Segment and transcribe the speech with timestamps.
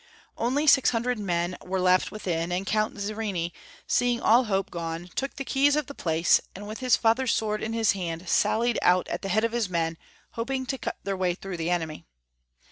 [0.35, 3.51] Only six hundred men were left withm, and Count Zrini,
[3.85, 7.61] seeing all hoj^e gone, took the keys of the place, and with liis father's sword
[7.61, 9.99] in his hand sallied out at the head of his men,
[10.31, 12.03] hoping to cut their way through the enemy.